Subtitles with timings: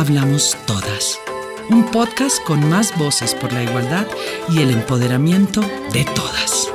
[0.00, 1.18] hablamos todas.
[1.68, 4.06] Un podcast con más voces por la igualdad
[4.48, 5.60] y el empoderamiento
[5.92, 6.68] de todas.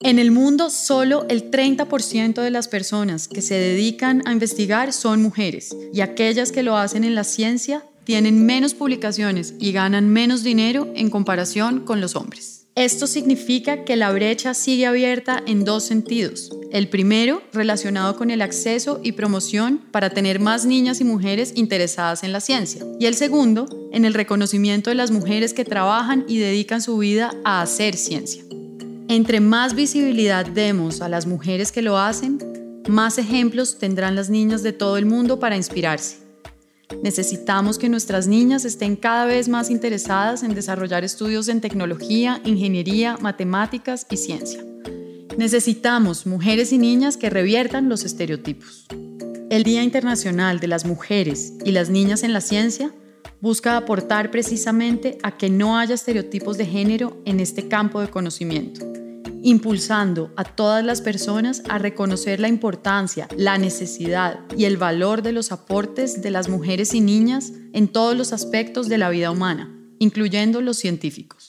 [0.00, 5.20] En el mundo, solo el 30% de las personas que se dedican a investigar son
[5.22, 10.42] mujeres y aquellas que lo hacen en la ciencia tienen menos publicaciones y ganan menos
[10.42, 12.66] dinero en comparación con los hombres.
[12.74, 16.50] Esto significa que la brecha sigue abierta en dos sentidos.
[16.72, 22.24] El primero, relacionado con el acceso y promoción para tener más niñas y mujeres interesadas
[22.24, 22.82] en la ciencia.
[22.98, 27.32] Y el segundo, en el reconocimiento de las mujeres que trabajan y dedican su vida
[27.44, 28.42] a hacer ciencia.
[29.08, 32.38] Entre más visibilidad demos a las mujeres que lo hacen,
[32.88, 36.27] más ejemplos tendrán las niñas de todo el mundo para inspirarse.
[37.02, 43.16] Necesitamos que nuestras niñas estén cada vez más interesadas en desarrollar estudios en tecnología, ingeniería,
[43.20, 44.64] matemáticas y ciencia.
[45.36, 48.86] Necesitamos mujeres y niñas que reviertan los estereotipos.
[49.50, 52.92] El Día Internacional de las Mujeres y las Niñas en la Ciencia
[53.40, 58.87] busca aportar precisamente a que no haya estereotipos de género en este campo de conocimiento
[59.48, 65.32] impulsando a todas las personas a reconocer la importancia, la necesidad y el valor de
[65.32, 69.74] los aportes de las mujeres y niñas en todos los aspectos de la vida humana,
[69.98, 71.47] incluyendo los científicos.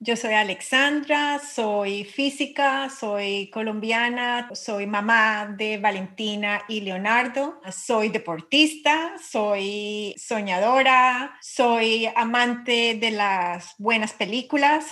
[0.00, 9.14] Yo soy Alexandra, soy física, soy colombiana, soy mamá de Valentina y Leonardo, soy deportista,
[9.18, 14.86] soy soñadora, soy amante de las buenas películas,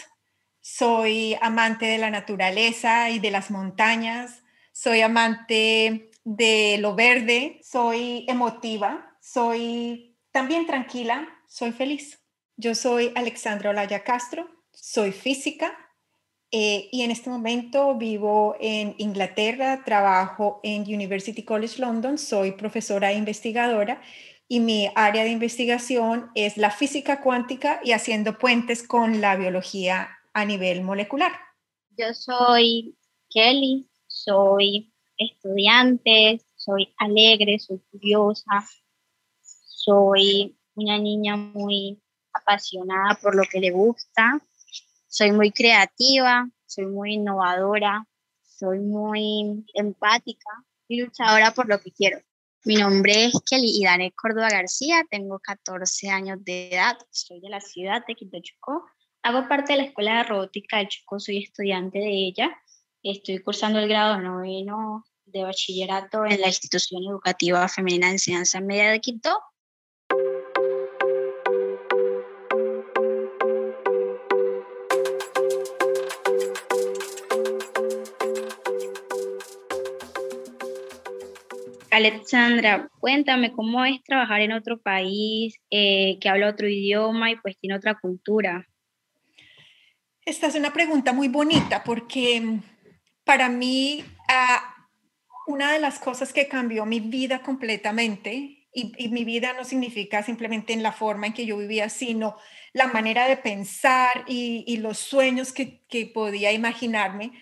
[0.61, 8.25] soy amante de la naturaleza y de las montañas, soy amante de lo verde, soy
[8.27, 12.21] emotiva, soy también tranquila, soy feliz.
[12.57, 15.77] Yo soy Alexandra Olaya Castro, soy física
[16.53, 23.11] eh, y en este momento vivo en Inglaterra, trabajo en University College London, soy profesora
[23.11, 24.01] e investigadora
[24.49, 30.09] y mi área de investigación es la física cuántica y haciendo puentes con la biología
[30.35, 31.33] a nivel molecular.
[31.97, 32.97] Yo soy
[33.31, 38.65] Kelly, soy estudiante, soy alegre, soy curiosa,
[39.41, 42.01] soy una niña muy
[42.33, 44.41] apasionada por lo que le gusta
[45.17, 48.07] soy muy creativa, soy muy innovadora,
[48.43, 50.51] soy muy empática
[50.89, 52.19] y luchadora por lo que quiero.
[52.65, 57.63] Mi nombre es Kelly Idane Córdoba García, tengo 14 años de edad, soy de la
[57.63, 58.85] ciudad de Quito Chocó.
[59.23, 62.55] Hago parte de la Escuela de Robótica de Chocó, soy estudiante de ella.
[63.03, 68.91] Estoy cursando el grado noveno de bachillerato en la institución educativa femenina de enseñanza media
[68.91, 69.41] de Quito
[81.97, 87.57] Alexandra, cuéntame cómo es trabajar en otro país eh, que habla otro idioma y pues
[87.59, 88.69] tiene otra cultura.
[90.27, 92.61] Esta es una pregunta muy bonita porque
[93.25, 94.75] para mí ah,
[95.47, 100.75] una de las cosas que cambió mi vida completamente, y, mi vida no significa simplemente
[100.75, 102.37] en la forma en que yo vivía, sino
[102.75, 107.33] la manera de pensar y, los sueños que podía imaginarme,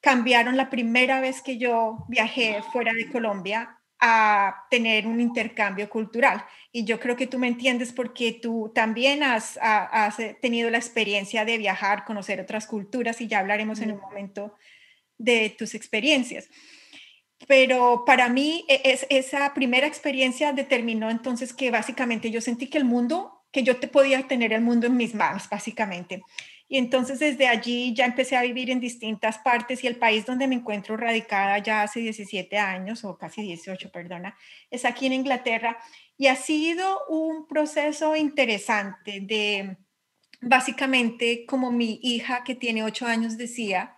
[0.00, 6.44] cambiaron la primera vez que yo viajé fuera de Colombia a tener un intercambio cultural.
[6.72, 11.44] Y yo creo que tú me entiendes porque tú también has, has, tenido la experiencia
[11.44, 14.54] de viajar, conocer otras culturas y ya hablaremos en un momento
[15.18, 16.48] de tus experiencias.
[17.46, 22.78] Pero para mí e, es, esa primera experiencia determinó entonces que básicamente yo sentí que
[22.78, 26.22] el mundo, que yo te podía tener el mundo en mis manos, básicamente.
[26.72, 30.46] Y entonces desde allí ya empecé a vivir en distintas partes y el país donde
[30.46, 34.36] me encuentro radicada ya hace 17 años o casi 18, perdona,
[34.70, 35.78] es aquí en Inglaterra.
[36.16, 39.78] Y ha sido un proceso interesante de
[40.40, 43.96] básicamente como mi hija que tiene 8 años decía,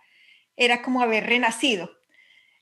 [0.57, 1.91] era como haber renacido.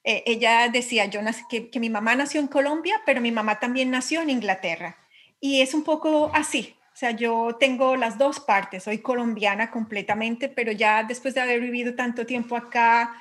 [0.04, 3.62] Eh, ella decía, yo nací, que, que mi mamá nació en Colombia, pero mi mamá
[3.62, 4.98] también nació en Inglaterra.
[5.40, 10.50] Y es un poco así, o sea, yo tengo las dos partes, soy colombiana completamente,
[10.50, 13.16] pero ya después de haber vivido tanto tiempo acá,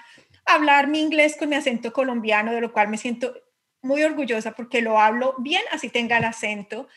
[0.45, 3.33] hablar mi inglés con mi acento colombiano, de lo cual me siento
[3.83, 6.89] muy orgullosa porque lo hablo bien, así tenga el acento.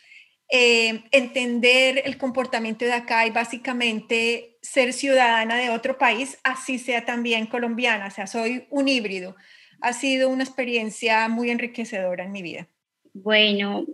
[0.49, 7.05] Eh, entender el comportamiento de acá y básicamente ser ciudadana de otro país, así sea
[7.05, 9.35] también colombiana, o sea, soy un híbrido.
[9.81, 12.67] Ha sido una experiencia muy enriquecedora en mi vida.
[13.13, 13.85] Bueno,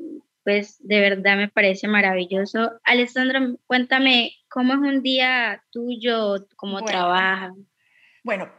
[0.50, 2.72] pues de verdad me parece maravilloso.
[2.84, 6.48] Alessandra, cuéntame, ¿cómo es un día tuyo?
[6.56, 7.54] ¿Cómo trabajas?
[8.24, 8.52] Bueno,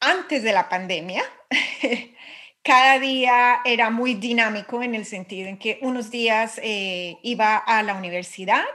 [0.00, 1.22] antes de la pandemia,
[2.62, 7.82] cada día era muy dinámico en el sentido en que unos días eh, iba a
[7.82, 8.66] la universidad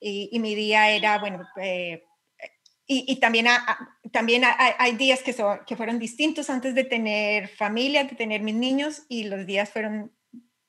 [0.00, 2.02] y, mi día era, bueno, eh,
[2.84, 3.46] y, también,
[4.10, 8.56] también hay, días que, son, que fueron distintos antes de tener familia, de tener mis
[8.56, 10.17] niños, y los días fueron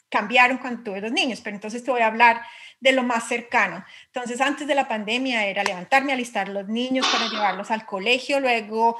[0.09, 2.41] cambiaron cuando tuve los niños, pero entonces te voy a hablar
[2.79, 3.83] de lo más cercano.
[4.07, 8.97] Entonces, antes de la pandemia era levantarme, alistar los niños para llevarlos al colegio, luego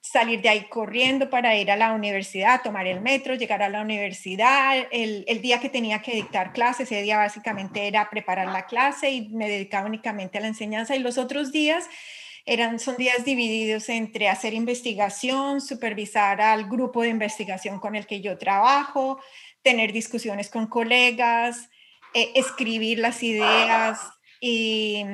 [0.00, 3.82] salir de ahí corriendo para ir a la universidad, tomar el metro, llegar a la
[3.82, 4.86] universidad.
[4.90, 9.28] El, día que tenía que dictar clases, ese día básicamente era preparar la clase y
[9.28, 10.96] me dedicaba únicamente a la enseñanza.
[10.96, 11.88] Y los otros días
[12.46, 18.20] eran, son días divididos entre hacer investigación, supervisar al grupo de investigación con el que
[18.20, 19.20] yo trabajo,
[19.62, 21.68] tener discusiones con colegas,
[22.14, 24.00] eh, escribir las ideas
[24.40, 25.04] y,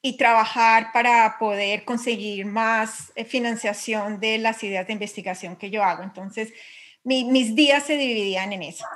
[0.00, 5.82] y, trabajar para poder conseguir más eh, financiación de las ideas de investigación que yo
[5.82, 6.02] hago.
[6.02, 6.52] Entonces,
[7.04, 8.86] mis días se dividían en eso.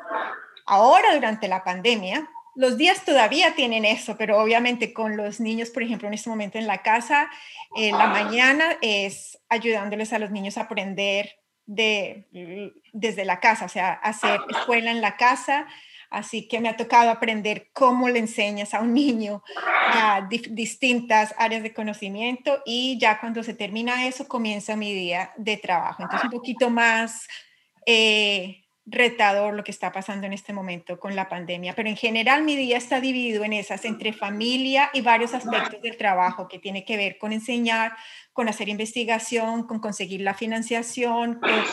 [0.65, 5.83] Ahora, durante la pandemia, los días todavía tienen eso, pero obviamente con los niños, por
[5.83, 7.31] ejemplo, en este momento en la casa,
[7.77, 11.37] eh, la mañana es ayudándoles a los niños a aprender
[11.67, 15.67] de, desde la casa, o sea, hacer escuela en la casa.
[16.09, 19.43] Así que me ha tocado aprender cómo le enseñas a un niño
[19.89, 25.57] a distintas áreas de conocimiento y ya cuando se termina eso comienza mi día de
[25.57, 26.05] trabajo.
[26.05, 27.27] Entonces un poquito más
[27.87, 32.45] eh, retador lo que está pasando en este momento con la pandemia, pero en general
[32.45, 36.85] mi día está dividido en esas, entre familia y varios aspectos del trabajo que tiene
[36.85, 37.97] que ver con enseñar,
[38.33, 41.65] con hacer investigación, con conseguir la financiación, con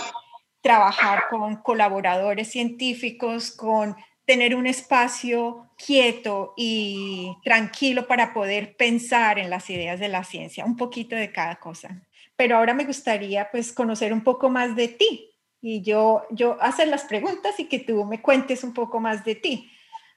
[0.62, 3.96] trabajar con colaboradores científicos, con
[4.26, 10.66] tener un espacio quieto y tranquilo para poder pensar en las ideas de la ciencia,
[10.66, 12.02] un poquito de cada cosa.
[12.36, 15.33] Pero ahora me gustaría pues conocer un poco más de ti,
[15.66, 19.36] y yo, yo hacer las preguntas y que tú me cuentes un poco más de
[19.36, 19.72] ti.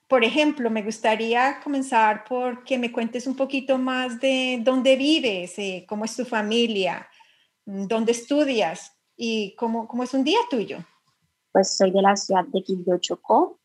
[0.08, 5.56] Por ejemplo, me gustaría comenzar por que me cuentes un poquito más de dónde vives,
[5.60, 7.08] eh, cómo es tu familia,
[7.64, 10.78] mm, dónde estudias y cómo, cómo es un día tuyo.
[11.52, 13.60] Pues soy de la ciudad de Quibdó, Chocó.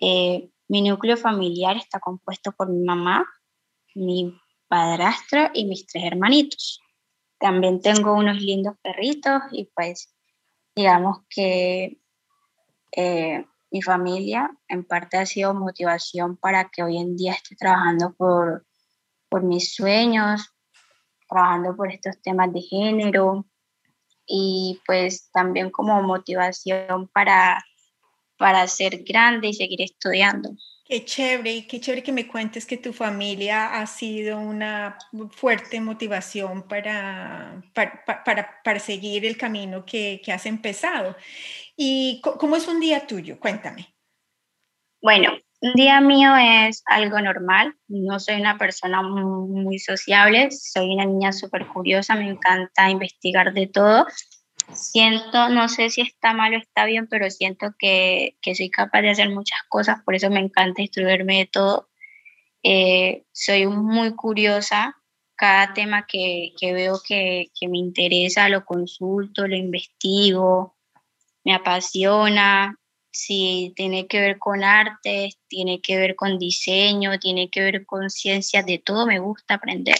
[0.00, 3.26] Eh, mi núcleo familiar está compuesto por mi mamá,
[3.94, 4.34] mi
[4.66, 6.80] padrastro y mis tres hermanitos.
[7.38, 10.15] También tengo unos lindos perritos y pues
[10.76, 11.98] digamos que
[12.92, 18.14] eh, mi familia en parte ha sido motivación para que hoy en día esté trabajando
[18.14, 18.66] por,
[19.30, 20.54] por mis sueños,
[21.28, 23.46] trabajando por estos temas de género
[24.26, 27.64] y pues también como motivación para,
[28.36, 30.50] para ser grande y seguir estudiando.
[30.84, 34.96] Qué chévere, qué chévere que me cuentes que tu familia ha sido una
[35.32, 41.16] fuerte motivación para, para, para, seguir el camino que, que, has empezado.
[41.76, 43.40] ¿Y cómo es un día tuyo?
[43.40, 43.96] Cuéntame.
[45.02, 47.74] Bueno, un día mío es algo normal.
[47.88, 53.52] No soy una persona muy, muy sociable, soy una niña súper curiosa, me encanta investigar
[53.54, 54.06] de todo
[54.72, 59.02] siento, no sé si está mal o está bien, pero siento que, que soy capaz
[59.02, 61.88] de hacer muchas cosas, por eso me encanta instruirme de todo.
[62.62, 64.96] Eh, soy muy curiosa,
[65.36, 70.76] cada tema que, que veo que, que, me interesa lo consulto, lo investigo,
[71.44, 72.76] me apasiona.
[73.10, 78.10] Si tiene que ver con artes, tiene que ver con diseño, tiene que ver con
[78.10, 79.96] ciencias, de todo me gusta aprender.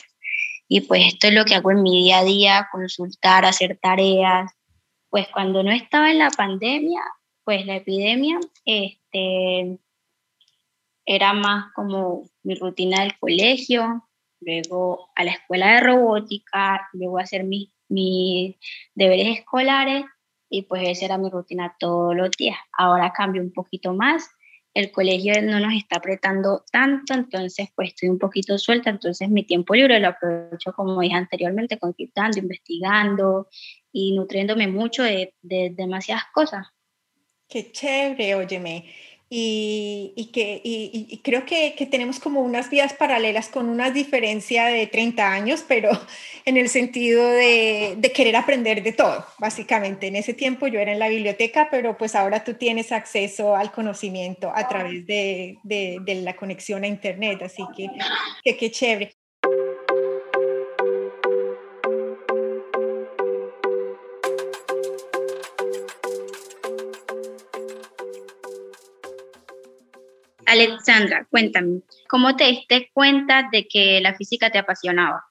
[0.69, 4.53] Y pues esto es lo que hago en mi día a día, consultar, hacer tareas.
[5.09, 7.01] Pues cuando no estaba en la pandemia,
[7.45, 9.79] pues la epidemia, este,
[11.05, 14.09] era más como mi rutina del colegio,
[14.41, 18.57] luego a la escuela de robótica, luego hacer mis, mis
[18.95, 20.05] deberes escolares
[20.51, 22.59] y pues esa era mi rutina todos los días.
[22.77, 24.29] Ahora cambio un poquito más
[24.77, 29.43] el colegio no nos está apretando tanto, entonces pues estoy un poquito suelta, entonces mi
[29.43, 33.49] tiempo libre lo aprovecho como dije anteriormente, conquistando, investigando
[33.91, 36.67] y nutriéndome mucho de, de demasiadas cosas.
[37.49, 38.85] Qué chévere, óyeme
[39.29, 45.33] y, que, y, creo que, tenemos como unas vías paralelas con una diferencia de 30
[45.33, 45.91] años, pero
[46.45, 50.07] en el sentido de, querer aprender de todo, básicamente.
[50.07, 53.73] En ese tiempo yo era en la biblioteca, pero pues ahora tú tienes acceso al
[53.73, 55.59] conocimiento a través de,
[56.07, 59.16] la conexión a Internet, así que qué chévere.
[70.47, 75.25] Alexandra, cuéntame, ¿cómo te diste cuenta de que la física te apasionaba?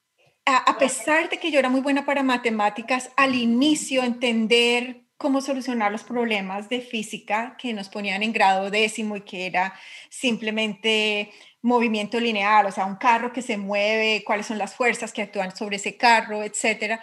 [0.44, 5.90] A, pesar de que yo era muy buena para matemáticas, al inicio entender cómo solucionar
[5.90, 9.74] los problemas de física que nos ponían en grado décimo y que era
[10.08, 11.32] simplemente
[11.62, 15.56] movimiento lineal, o sea, un carro que se mueve, cuáles son las fuerzas que actúan
[15.56, 17.00] sobre ese carro, etcétera.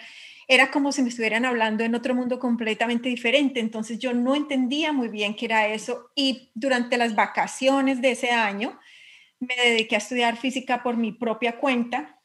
[0.53, 4.93] Era como si me estuvieran hablando en otro mundo completamente diferente, entonces yo no entendía
[4.93, 6.11] muy bien qué era eso.
[6.13, 8.79] Y durante las vacaciones de ese año
[9.39, 12.19] me dediqué a estudiar física por mi propia cuenta.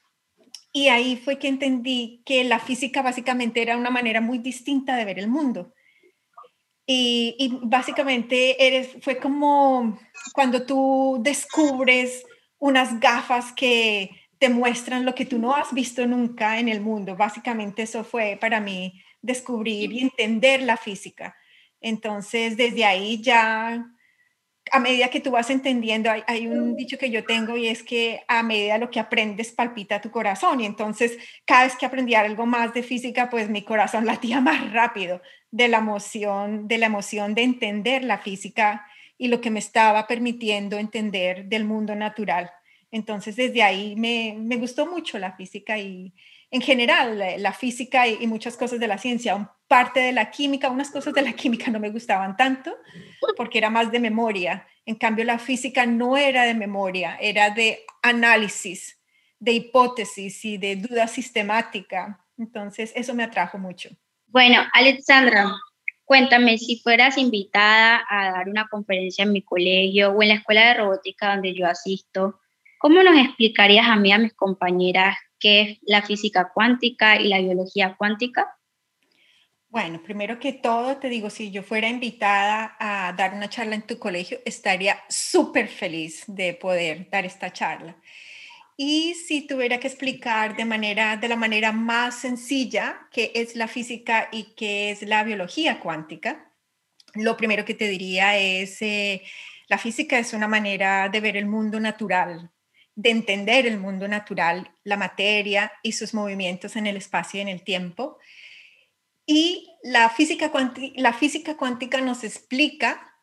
[0.74, 5.06] Y ahí fue que entendí que la física básicamente era una manera muy distinta de
[5.06, 5.72] ver el mundo.
[6.86, 9.98] Y, básicamente eres, fue como
[10.34, 12.26] cuando tú descubres
[12.58, 17.16] unas gafas que te muestran lo que tú no has visto nunca en el mundo.
[17.16, 21.36] Básicamente eso fue para mí descubrir y entender la física.
[21.80, 23.84] Entonces, desde ahí ya,
[24.70, 28.22] a medida que tú vas entendiendo, hay, un dicho que yo tengo y es que
[28.28, 30.60] a medida lo que aprendes palpita tu corazón.
[30.60, 34.72] Y entonces, cada vez que aprendía algo más de física, pues mi corazón latía más
[34.72, 39.58] rápido de la emoción, de la emoción de entender la física y lo que me
[39.58, 42.50] estaba permitiendo entender del mundo natural.
[42.90, 46.12] Entonces, desde ahí me, gustó mucho la física y
[46.50, 50.90] en general la, física y, muchas cosas de la ciencia, parte de la química, unas
[50.90, 52.74] cosas de la química no me gustaban tanto
[53.36, 54.66] porque era más de memoria.
[54.86, 58.98] En cambio, la física no era de memoria, era de análisis,
[59.38, 62.24] de hipótesis y de duda sistemática.
[62.38, 63.90] Entonces, eso me atrajo mucho.
[64.28, 65.50] Bueno, Alexandra,
[66.04, 70.68] cuéntame si fueras invitada a dar una conferencia en mi colegio o en la escuela
[70.68, 72.40] de robótica donde yo asisto,
[72.78, 77.40] ¿cómo nos explicarías a mí, a mis compañeras, qué es la física cuántica y la
[77.40, 78.58] biología cuántica?
[79.70, 83.86] Bueno, primero que todo, te digo, si yo fuera invitada a dar una charla en
[83.86, 87.96] tu colegio, estaría súper feliz de poder dar esta charla.
[88.78, 93.68] Y si tuviera que explicar de, manera, de la manera más sencilla qué es la
[93.68, 96.52] física y qué es la biología cuántica,
[97.14, 99.22] lo primero que te diría es, eh,
[99.68, 102.50] la física es una manera de ver el mundo natural,
[102.98, 107.48] de entender el mundo natural, la materia y sus movimientos en el espacio y en
[107.48, 108.18] el tiempo.
[109.24, 110.50] Y la física,
[110.96, 113.14] la física cuántica nos explica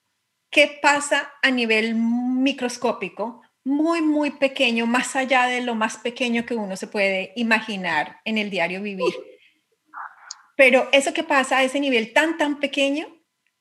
[0.49, 6.55] qué pasa a nivel microscópico muy, muy pequeño, más allá de lo más pequeño que
[6.55, 9.13] uno se puede imaginar en el diario vivir.
[10.55, 13.07] Pero eso que pasa a ese nivel tan, tan pequeño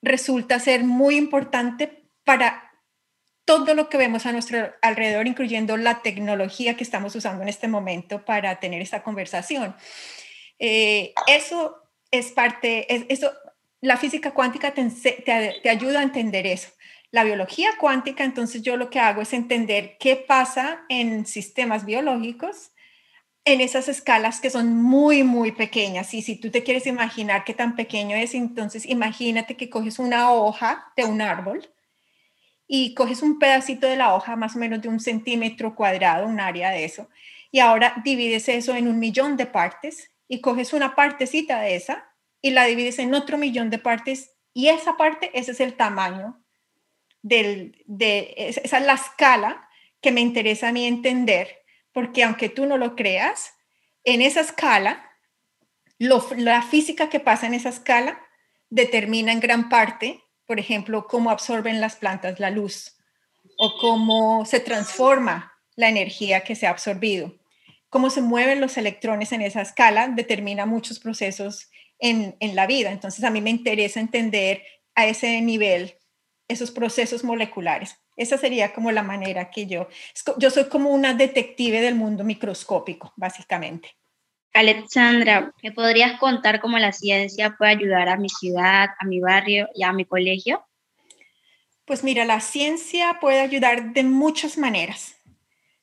[0.01, 2.64] resulta ser muy importante para
[3.45, 7.69] todo lo que vemos a nuestro alrededor, incluyendo la tecnología que estamos usando en este
[7.69, 9.77] momento para tener esta conversación.
[10.59, 11.77] Eh, eso
[12.11, 13.33] es parte, eso,
[13.81, 14.89] la física cuántica te,
[15.63, 16.69] te ayuda a entender eso
[17.15, 22.73] la biología cuántica, entonces yo lo que hago es entender qué pasa en sistemas biológicos
[23.45, 26.13] en esas escalas que son muy, muy pequeñas.
[26.13, 30.33] Y si tú te quieres imaginar qué tan pequeño es, entonces imagínate que coges una
[30.33, 31.65] hoja de un árbol
[32.67, 36.41] y coges un pedacito de la hoja, más o menos de un centímetro cuadrado, un
[36.41, 37.09] área de eso,
[37.51, 42.11] y ahora divides eso en un millón de partes y coges una partecita de esa
[42.41, 46.43] y la divides en otro millón de partes y esa parte, ese es el tamaño
[47.23, 47.73] de,
[48.37, 49.69] esa es la escala
[50.01, 53.55] que me interesa a mí entender, porque aunque tú no lo creas,
[54.03, 55.11] en esa escala,
[55.99, 58.21] la física que pasa en esa escala
[58.69, 62.97] determina en gran parte, por ejemplo, cómo absorben las plantas la luz
[63.59, 67.35] o cómo se transforma la energía que se ha absorbido.
[67.89, 72.91] Cómo se mueven los electrones en esa escala determina muchos procesos en, en la vida.
[72.91, 74.63] Entonces a mí me interesa entender
[74.95, 75.97] a ese nivel
[76.49, 77.97] esos procesos moleculares.
[78.17, 79.89] Esa sería como la manera que yo,
[80.39, 83.97] yo soy como una detective del mundo microscópico, básicamente.
[84.55, 89.69] Alexandra, ¿me podrías contar cómo la ciencia puede ayudar a mi ciudad, a mi barrio
[89.75, 90.65] y a mi colegio?
[91.85, 95.17] Pues mira, la ciencia puede ayudar de muchas maneras.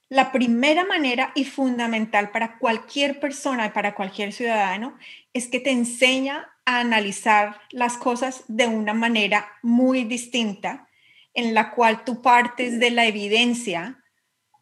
[0.07, 4.97] La primera manera y fundamental para cualquier persona y para cualquier ciudadano
[5.33, 10.87] es que te enseña analizar las cosas de una manera muy distinta,
[11.33, 14.01] en la cual tú partes de la evidencia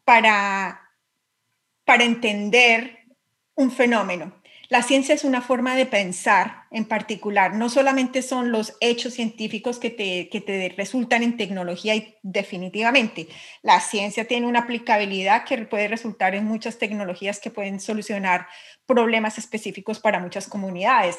[0.04, 0.90] para,
[1.84, 2.99] para entender
[3.60, 4.32] un fenómeno.
[4.70, 7.54] La ciencia es una forma de pensar en particular.
[7.54, 13.26] No solamente son los hechos científicos que te, que te resultan en tecnología y definitivamente
[13.62, 18.46] la ciencia tiene una aplicabilidad que puede resultar en muchas tecnologías que pueden solucionar
[18.86, 21.18] problemas específicos para muchas comunidades.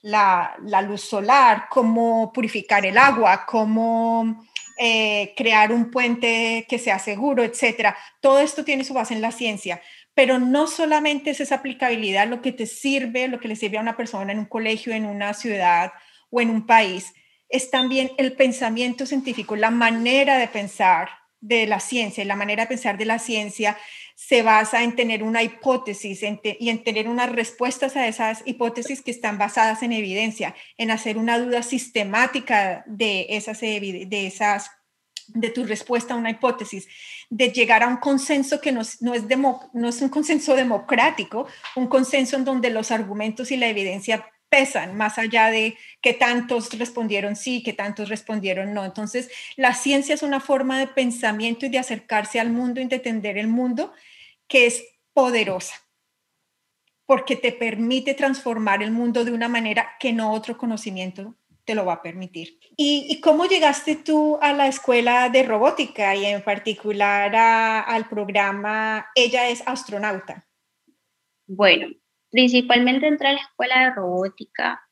[0.00, 4.46] La, luz solar, cómo purificar el agua, cómo
[4.78, 7.94] eh, crear un puente que sea seguro, etcétera.
[8.20, 9.82] Todo esto tiene su base en la ciencia,
[10.14, 13.82] pero no solamente es esa aplicabilidad lo que te sirve, lo que le sirve a
[13.82, 15.92] una persona en un colegio, en una ciudad
[16.30, 17.12] o en un país,
[17.48, 21.08] es también el pensamiento científico, la manera de pensar
[21.40, 22.22] de la ciencia.
[22.22, 23.76] Y la manera de pensar de la ciencia
[24.14, 29.10] se basa en tener una hipótesis y en tener unas respuestas a esas hipótesis que
[29.10, 34.70] están basadas en evidencia, en hacer una duda sistemática de esas, de esas
[35.34, 36.88] de tu respuesta a una hipótesis,
[37.28, 39.24] de llegar a un consenso que no, no es
[39.72, 41.46] no es un consenso democrático,
[41.76, 46.76] un consenso en donde los argumentos y la evidencia pesan, más allá de que tantos
[46.76, 48.84] respondieron sí, que tantos respondieron no.
[48.84, 52.96] Entonces, la ciencia es una forma de pensamiento y de acercarse al mundo y de
[52.96, 53.94] entender el mundo
[54.48, 54.84] que es
[55.14, 55.74] poderosa,
[57.06, 61.36] porque te permite transformar el mundo de una manera que no otro conocimiento
[61.70, 62.58] te lo va a permitir.
[62.76, 69.48] ¿Y, cómo llegaste tú a la escuela de robótica y en particular al programa Ella
[69.48, 70.48] es astronauta?
[71.46, 71.86] Bueno,
[72.28, 74.82] principalmente entré a la escuela de robótica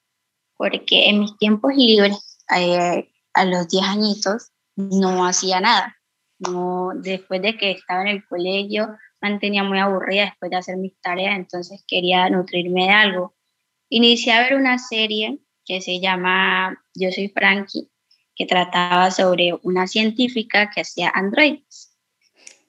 [0.56, 5.97] porque en mis tiempos libres, eh, a los 10 añitos, no hacía nada.
[6.38, 10.97] No, después de que estaba en el colegio, mantenía muy aburrida después de hacer mis
[11.00, 13.35] tareas, entonces quería nutrirme de algo.
[13.88, 17.90] Inicié a ver una serie que se llama Yo soy Frankie,
[18.34, 21.94] que trataba sobre una científica que hacía androides.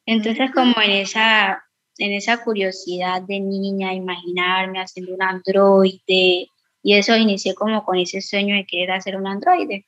[0.06, 1.64] Entonces, como en esa
[2.00, 6.48] en esa curiosidad de niña, imaginarme haciendo un androide,
[6.82, 9.86] y eso inicié como con ese sueño de querer hacer un androide.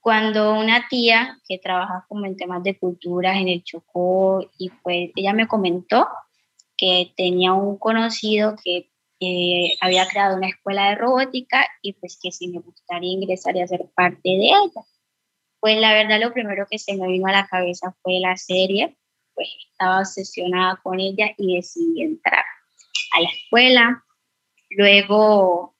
[0.00, 5.10] Cuando una tía que trabaja como en temas de culturas en el Chocó, y pues
[5.14, 6.08] ella me comentó
[6.76, 8.90] que tenía un conocido que
[9.80, 13.86] había creado una escuela de robótica y pues que si me gustaría ingresar y hacer
[13.94, 14.82] parte de ella.
[15.60, 18.96] Pues la verdad lo primero que se me vino a la cabeza fue la serie,
[19.34, 22.44] pues estaba obsesionada con ella y decidí entrar
[23.16, 24.04] a la escuela.
[24.70, 25.74] Luego,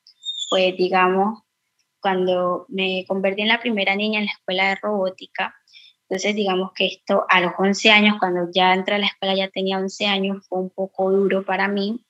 [0.51, 1.43] pues digamos,
[2.01, 5.55] cuando me convertí en la primera niña en la escuela de robótica,
[6.09, 9.49] entonces digamos que esto a los 11 años, cuando ya entré a la escuela ya
[9.49, 12.05] tenía 11 años, fue un poco duro para mí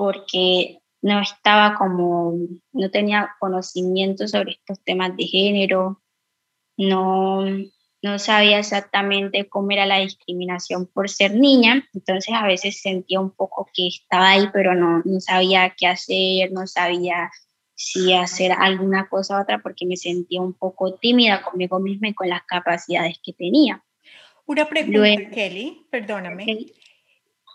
[0.00, 2.32] porque no estaba como,
[2.72, 6.00] no tenía conocimiento sobre estos temas de género,
[6.78, 7.44] no,
[8.00, 13.30] no sabía exactamente cómo era la discriminación por ser niña, entonces a veces sentía un
[13.30, 17.30] poco que estaba ahí, pero no, no sabía qué hacer, no sabía
[17.74, 22.14] si hacer alguna cosa u otra porque me sentía un poco tímida conmigo misma y
[22.14, 23.84] con las capacidades que tenía.
[24.46, 26.72] Una pregunta, Kelly, perdóname.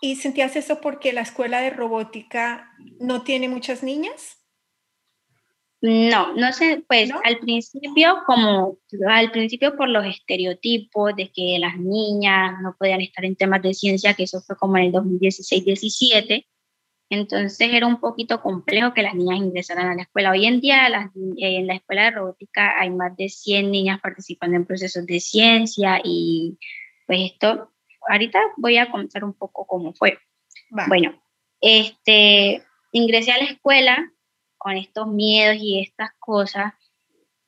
[0.06, 4.40] ¿Y sentías eso porque la escuela de robótica no tiene muchas niñas?
[5.80, 11.76] No, no sé, pues al principio como al principio por los estereotipos de que las
[11.78, 16.46] niñas no podían estar en temas de ciencia, que eso fue como en el 2016-17,
[17.10, 20.30] entonces era un poquito complejo que las niñas ingresaran a la escuela.
[20.30, 20.86] Hoy en día
[21.36, 26.00] en la escuela de robótica hay más de 100 niñas participando en procesos de ciencia
[26.04, 26.58] y
[27.08, 27.72] pues esto,
[28.08, 30.18] ahorita voy a contar un poco cómo fue.
[30.88, 31.20] Bueno,
[31.60, 34.12] este, ingresé a la escuela
[34.58, 36.72] con estos miedos y estas cosas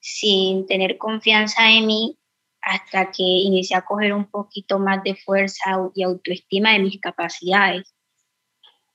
[0.01, 2.19] sin tener confianza en mí
[2.61, 7.95] hasta que inicié a coger un poquito más de fuerza y autoestima de mis capacidades.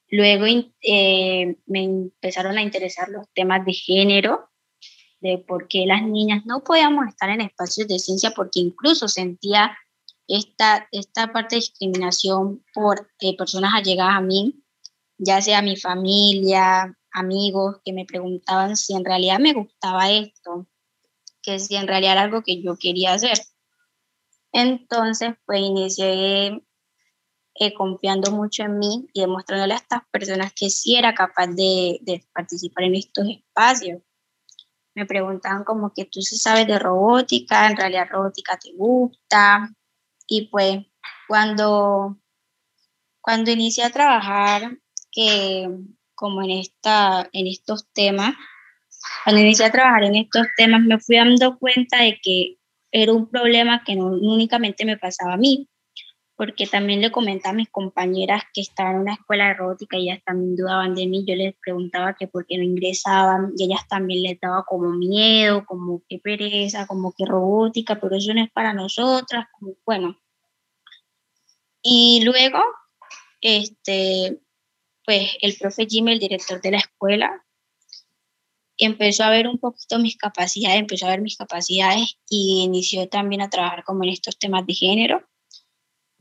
[0.09, 0.45] Luego
[0.81, 4.49] eh, me empezaron a interesar los temas de género,
[5.21, 9.75] de por qué las niñas no podíamos estar en espacios de ciencia, porque incluso sentía
[10.27, 14.63] esta, esta parte de discriminación por eh, personas allegadas a mí,
[15.17, 20.67] ya sea mi familia, amigos que me preguntaban si en realidad me gustaba esto,
[21.41, 23.37] que si en realidad era algo que yo quería hacer.
[24.51, 26.63] Entonces, pues inicié
[27.55, 31.99] eh, confiando mucho en mí y demostrándole a estas personas que sí era capaz de,
[32.01, 34.01] de, participar en estos espacios.
[34.95, 39.73] Me preguntaban como que tú sí sabes de robótica, en realidad robótica te gusta.
[40.27, 40.79] Y pues
[41.27, 42.17] cuando,
[43.21, 44.77] cuando inicié a trabajar,
[45.11, 45.69] que
[46.15, 48.33] como en, esta, en estos temas.
[49.23, 52.57] Cuando inicié a trabajar en estos temas me fui dando cuenta de que
[52.91, 55.67] era un problema que no únicamente me pasaba a mí,
[56.35, 60.09] porque también le comentaba a mis compañeras que estaban en una escuela de robótica y
[60.09, 61.23] ellas también dudaban de mí.
[61.27, 65.63] Yo les preguntaba que por qué no ingresaban y ellas también les daba como miedo,
[65.65, 69.45] como que pereza, como que robótica, pero eso no es para nosotras,
[69.85, 70.17] bueno.
[71.83, 72.59] Y luego,
[73.41, 74.39] este,
[75.05, 77.45] pues el profe Jimmy, el director de la escuela,
[78.77, 83.41] empezó a ver un poquito mis capacidades, empezó a ver mis capacidades y inició también
[83.41, 85.27] a trabajar como en estos temas de género.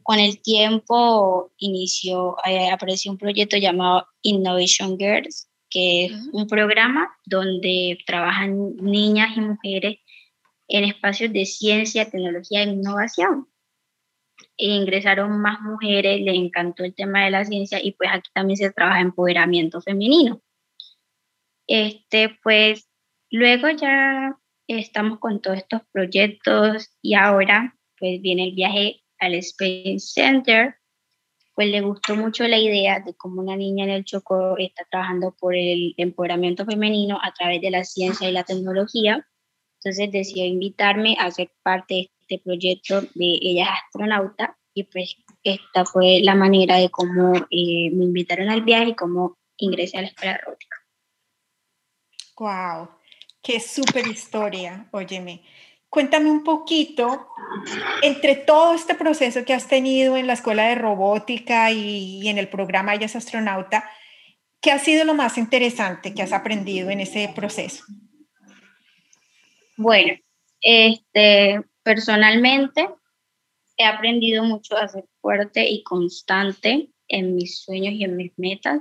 [0.02, 7.10] Con el tiempo inició, eh, apareció un proyecto llamado Innovation Girls, que es un programa
[7.24, 9.98] donde trabajan niñas y mujeres
[10.68, 13.48] en espacios de ciencia, tecnología e innovación.
[14.56, 18.56] E ingresaron más mujeres, les encantó el tema de la ciencia y pues aquí también
[18.56, 20.42] se trabaja empoderamiento femenino.
[21.66, 22.88] Este, pues
[23.30, 24.36] luego ya
[24.66, 30.74] estamos con todos estos proyectos y ahora pues viene el viaje al Space Center,
[31.54, 35.34] pues le gustó mucho la idea de cómo una niña en el Chocó está trabajando
[35.38, 39.26] por el empoderamiento femenino a través de la ciencia y la tecnología.
[39.78, 45.16] Entonces decidió invitarme a ser parte de este proyecto de Ella es astronauta y pues
[45.44, 50.02] esta fue la manera de cómo eh, me invitaron al viaje y cómo ingresé a
[50.02, 50.76] la escuela robótica.
[52.38, 52.88] Wow,
[53.40, 55.42] qué súper historia, óyeme.
[55.92, 57.28] Cuéntame un poquito,
[58.00, 62.48] entre todo este proceso que has tenido en la escuela de robótica y, en el
[62.48, 63.84] programa Ella es astronauta,
[64.62, 67.84] ¿qué ha sido lo más interesante que has aprendido en ese proceso?
[69.76, 70.14] Bueno,
[70.62, 72.88] este, personalmente
[73.76, 78.80] he aprendido mucho a ser fuerte y constante en mis sueños y en mis metas.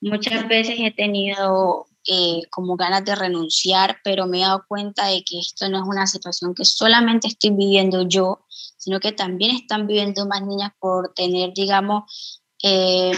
[0.00, 5.24] Muchas veces he tenido eh, como ganas de renunciar, pero me he dado cuenta de
[5.24, 8.44] que esto no es una situación que solamente estoy viviendo yo,
[8.76, 13.12] sino que también están viviendo más niñas por tener, digamos, eh,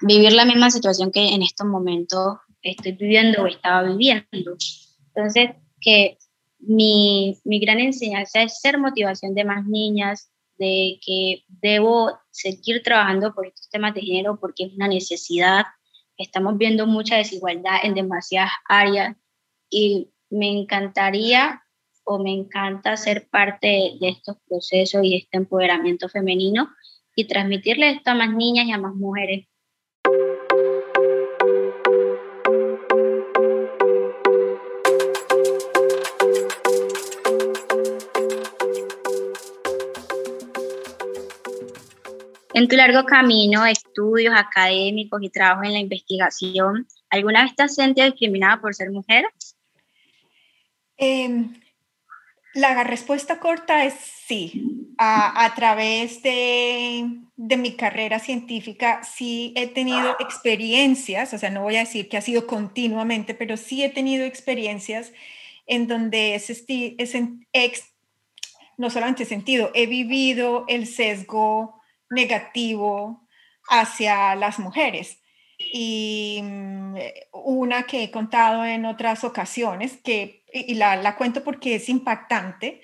[0.00, 4.56] vivir la misma situación que en estos momentos estoy viviendo o estaba viviendo.
[5.14, 5.50] Entonces,
[5.80, 6.18] que
[6.58, 13.34] mi, mi gran enseñanza es ser motivación de más niñas, de que debo seguir trabajando
[13.34, 15.64] por estos temas de género porque es una necesidad,
[16.20, 19.16] estamos viendo mucha desigualdad en demasiadas áreas
[19.70, 21.62] y me encantaría
[22.04, 26.68] o me encanta ser parte de estos procesos y este empoderamiento femenino
[27.16, 29.46] y transmitirle esto a más niñas y a más mujeres.
[42.52, 43.64] En tu largo camino,
[44.00, 48.90] estudios académicos y trabajo en la investigación, ¿alguna vez te has sentido discriminada por ser
[48.90, 49.26] mujer?
[50.96, 51.54] Em,
[52.54, 54.94] la respuesta corta es sí.
[55.02, 61.76] A, través de, de, mi carrera científica sí he tenido experiencias, o sea, no voy
[61.76, 65.14] a decir que ha sido continuamente, pero sí he tenido experiencias
[65.66, 67.84] en donde es, es
[68.76, 73.26] no solamente sentido, he vivido el sesgo negativo
[73.70, 75.18] hacia las mujeres.
[75.58, 76.96] Y mm,
[77.32, 82.82] una que he contado en otras ocasiones, que, y la, cuento porque es impactante,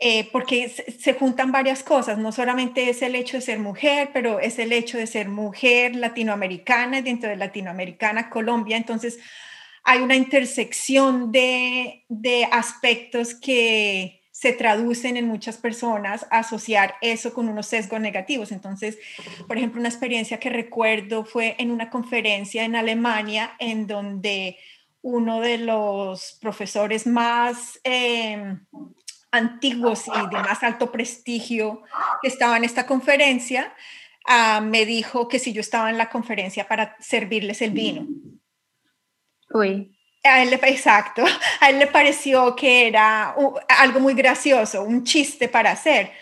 [0.00, 4.38] eh, porque se, juntan varias cosas, no solamente es el hecho de ser mujer, pero
[4.38, 9.18] es el hecho de ser mujer latinoamericana, dentro de latinoamericana, Colombia, entonces
[9.82, 17.48] hay una intersección de, de aspectos que, se traducen en muchas personas asociar eso con
[17.48, 18.52] unos sesgos negativos.
[18.52, 18.98] Entonces,
[19.48, 24.58] por ejemplo, una experiencia que recuerdo fue en una conferencia en Alemania en donde
[25.00, 28.66] uno de los profesores más em,
[29.30, 31.82] antiguos y de más alto prestigio
[32.20, 33.74] que estaba en esta conferencia,
[34.26, 38.06] ah, me dijo que si yo estaba en la conferencia para servirles el vino.
[40.24, 41.22] A él exacto,
[41.60, 43.34] a él le pareció que era
[43.68, 46.12] algo muy gracioso, un chiste para hacer,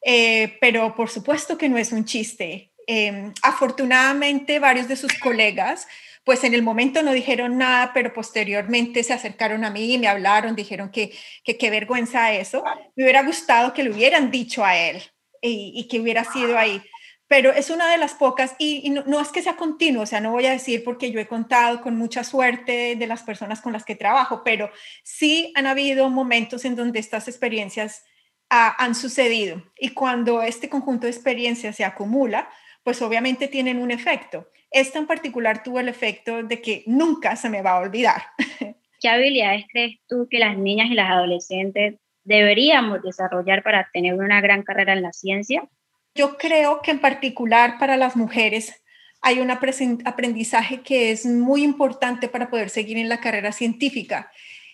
[0.00, 2.72] eh, pero por supuesto que no es un chiste.
[2.86, 5.88] Em, afortunadamente varios de sus colegas,
[6.24, 10.08] pues en el momento no dijeron nada, pero posteriormente se acercaron a mí y me
[10.08, 12.62] hablaron, dijeron que qué vergüenza eso.
[12.94, 15.02] Me hubiera gustado que le hubieran dicho a él
[15.42, 16.82] y que hubiera sido ahí
[17.28, 20.32] pero es una de las pocas y, no, es que sea continuo, o sea, no
[20.32, 23.84] voy a decir porque yo he contado con mucha suerte de las personas con las
[23.84, 24.70] que trabajo, pero
[25.04, 28.04] sí han habido momentos en donde estas experiencias
[28.50, 32.48] han sucedido y cuando este conjunto de experiencias se acumula,
[32.82, 34.48] pues obviamente tienen un efecto.
[34.70, 38.22] Esta en particular tuvo el efecto de que nunca se me va a olvidar.
[39.00, 44.40] ¿Qué habilidades crees tú que las niñas y las adolescentes deberíamos desarrollar para tener una
[44.40, 45.68] gran carrera en la ciencia?
[46.14, 48.82] Yo creo que en particular para las mujeres
[49.20, 54.30] hay un aprendizaje que es muy importante para poder seguir en la carrera científica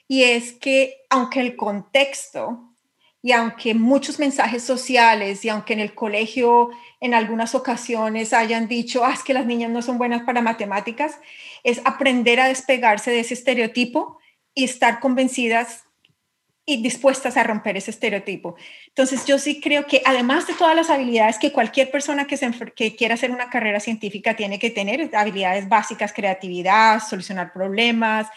[0.06, 2.70] y es que aunque el contexto
[3.22, 6.70] y aunque muchos mensajes sociales y aunque en el colegio
[7.00, 11.18] en algunas ocasiones hayan dicho, ah, que las niñas no son buenas para matemáticas,
[11.62, 14.18] es aprender a despegarse de ese estereotipo
[14.54, 15.84] y estar convencidas
[16.66, 18.56] y dispuestas a romper ese estereotipo.
[18.88, 22.50] Entonces, yo sí creo que además de todas las habilidades que cualquier persona que, se,
[22.74, 28.28] que quiera hacer una carrera científica tiene que tener, habilidades básicas, creatividad, solucionar problemas,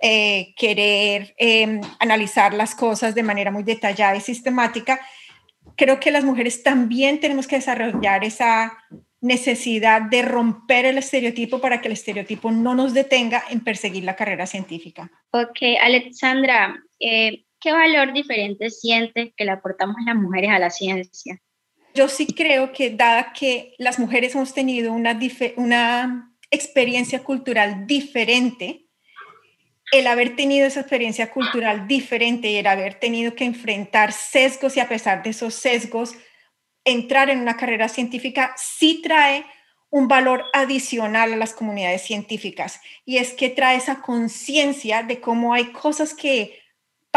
[0.00, 5.00] eh, querer em, analizar las cosas de manera muy detallada y sistemática,
[5.76, 8.78] creo que las mujeres también tenemos que desarrollar esa
[9.20, 14.14] necesidad de romper el estereotipo para que el estereotipo no nos detenga en perseguir la
[14.14, 15.10] carrera científica.
[15.32, 21.40] Ok, Alexandra, eh, ¿qué valor diferente sientes que le aportamos las mujeres a la ciencia?
[21.94, 25.18] Yo sí creo que dada que las mujeres hemos tenido una,
[25.56, 28.86] una experiencia cultural diferente,
[29.90, 34.80] el haber tenido esa experiencia cultural diferente y el haber tenido que enfrentar sesgos y
[34.80, 36.14] a pesar de esos sesgos,
[36.84, 39.44] entrar en una carrera científica sí trae
[39.90, 45.54] un valor adicional a las comunidades científicas y es que trae esa conciencia de cómo
[45.54, 46.57] hay cosas que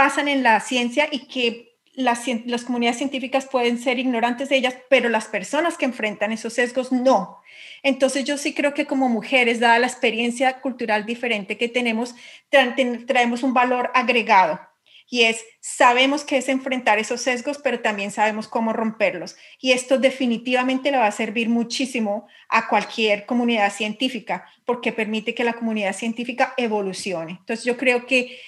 [0.01, 2.25] pasan en la ciencia y que las,
[2.65, 7.37] comunidades científicas pueden ser ignorantes de ellas, pero las personas que enfrentan esos sesgos no.
[7.83, 12.15] Entonces yo sí creo que como mujeres, dada la experiencia cultural diferente que tenemos,
[12.49, 14.59] traemos un valor agregado
[15.07, 19.35] y es, sabemos que es enfrentar esos sesgos, pero también sabemos cómo romperlos.
[19.59, 25.43] Y esto definitivamente le va a servir muchísimo a cualquier comunidad científica, porque permite que
[25.43, 27.33] la comunidad científica evolucione.
[27.33, 28.39] Entonces yo creo que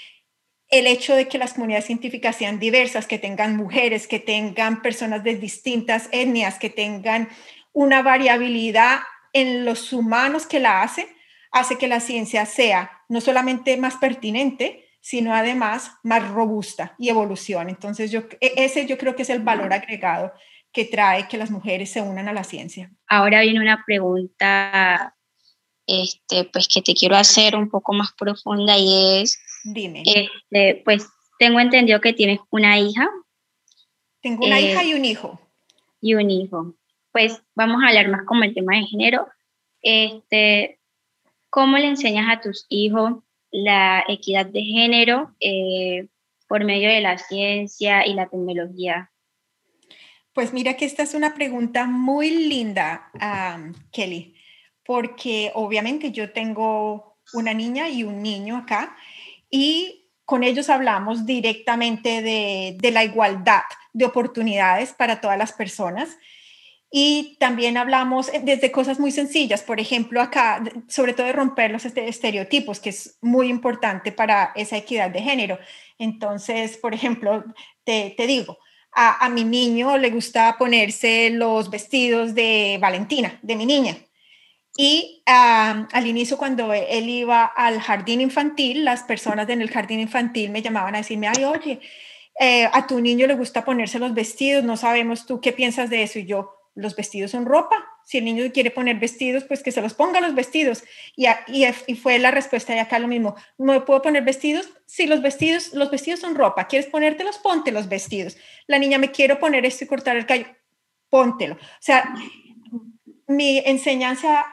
[0.73, 5.23] el hecho de que las comunidades científicas sean diversas, que tengan mujeres, que tengan personas
[5.23, 7.29] de distintas etnias, que tengan
[7.73, 9.01] una variabilidad
[9.33, 11.07] en los humanos que la hace,
[11.51, 17.69] hace que la ciencia sea no solamente más pertinente, sino además más robusta y evolución.
[17.69, 20.33] Entonces, yo, e, ese yo creo que es el valor agregado
[20.71, 22.91] que trae que las mujeres se unan a la ciencia.
[23.07, 25.15] Ahora viene una pregunta
[25.86, 31.08] este, pues que te quiero hacer un poco más profunda y es, dime, este, pues
[31.39, 33.10] tengo entendido que tienes una hija.
[34.21, 35.39] Tengo una hija eh, y un hijo.
[36.02, 36.73] Y un hijo.
[37.12, 39.28] Pues vamos a hablar más como el tema de género.
[39.82, 40.80] Este,
[41.49, 46.08] ¿Cómo le enseñas a tus hijos la equidad de género eh,
[46.47, 49.12] por medio de la ciencia y la tecnología?
[50.34, 53.12] Pues mira que esta es una pregunta muy linda,
[53.91, 54.36] Kelly,
[54.84, 58.97] porque obviamente yo tengo una niña y un niño acá
[59.53, 63.61] y con ellos hablamos directamente de, la igualdad
[63.93, 66.17] de oportunidades para todas las personas
[66.89, 71.85] y también hablamos desde cosas muy sencillas, por ejemplo, acá, sobre todo de romper los
[71.85, 75.59] este, estereotipos, que es muy importante para esa equidad de género.
[75.99, 77.43] Entonces, por ejemplo,
[77.83, 78.57] te, digo,
[78.91, 83.97] a, mi niño le gusta ponerse los vestidos de Valentina, de mi niña.
[84.75, 90.49] Y al inicio, cuando él iba al jardín infantil, las personas en el jardín infantil
[90.49, 91.79] me llamaban a decirme, ay, oye,
[92.39, 96.01] eh, a tu niño le gusta ponerse los vestidos, no sabemos tú qué piensas de
[96.01, 96.17] eso.
[96.17, 97.75] Y yo, los vestidos son ropa.
[98.03, 100.83] Si el niño quiere poner vestidos, pues que se los ponga los vestidos.
[101.15, 103.36] Y, y, fue la respuesta de acá lo mismo.
[103.57, 104.69] ¿No puedo poner vestidos?
[104.86, 106.67] Si los vestidos, los vestidos son ropa.
[106.67, 107.38] ¿Quieres ponértelos?
[107.38, 108.38] Ponte los vestidos.
[108.67, 110.47] La niña, me quiero poner esto y cortar el cabello.
[111.09, 111.55] Póntelo.
[111.55, 112.13] O sea,
[113.27, 114.45] mi enseñanza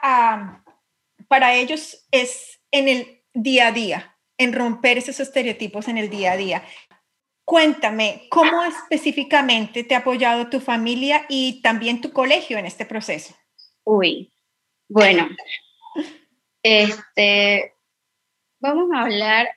[1.27, 6.33] para ellos es en el día a día, en romper esos estereotipos en el día
[6.33, 6.63] a día.
[7.45, 13.35] Cuéntame, ¿cómo específicamente te ha apoyado tu familia y también tu colegio en este proceso?
[13.83, 14.31] Uy,
[14.87, 15.27] bueno,
[16.63, 17.73] este,
[18.59, 19.49] vamos a hablar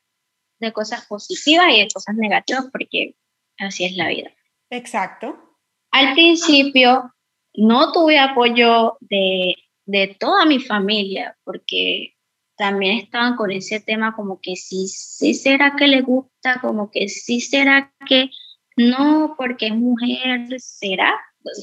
[0.58, 3.16] de cosas positivas y de cosas negativas porque
[3.58, 4.32] así es la vida.
[4.70, 5.58] Exacto.
[5.90, 7.13] Al principio
[7.54, 12.14] no tuve apoyo de, de toda mi familia porque
[12.56, 17.08] también estaban con ese tema como que sí, sí será que le gusta, como que
[17.08, 18.30] sí será que
[18.76, 21.14] no, porque es mujer, será,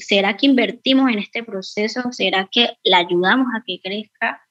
[0.06, 4.42] será que invertimos en este proceso, será que la ayudamos a que crezca.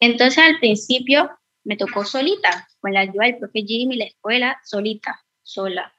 [0.00, 1.30] Entonces al principio
[1.64, 5.92] me tocó solita, con la ayuda del profe Jimmy, la escuela, solita, sola.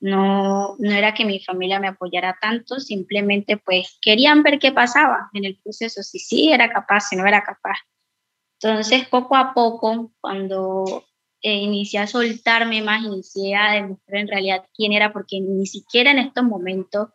[0.00, 5.30] No, no era que mi familia me apoyara tanto, simplemente pues querían ver qué pasaba
[5.32, 7.78] en el proceso, si sí era capaz, si no era capaz.
[8.60, 11.04] Entonces, poco a poco, cuando
[11.42, 16.10] eh, inicié a soltarme más, inicié a demostrar en realidad quién era, porque ni siquiera
[16.10, 17.08] en estos momentos,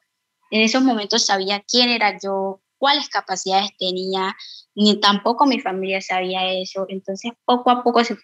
[0.51, 4.35] en esos momentos sabía quién era yo, cuáles capacidades tenía,
[4.73, 6.85] ni tampoco mi familia sabía eso.
[6.89, 8.15] Entonces, poco a poco se,